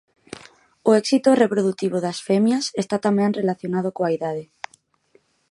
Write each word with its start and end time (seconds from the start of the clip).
O 0.89 0.91
éxito 1.01 1.29
reprodutivo 1.43 1.97
das 2.05 2.17
femias 2.27 2.65
está 2.81 2.97
tamén 3.07 3.37
relacionado 3.39 3.89
coa 3.97 4.13
idade. 4.17 4.43